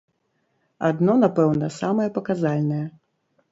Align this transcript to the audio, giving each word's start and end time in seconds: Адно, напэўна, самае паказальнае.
Адно, 0.89 1.13
напэўна, 1.25 1.71
самае 1.79 2.09
паказальнае. 2.19 2.83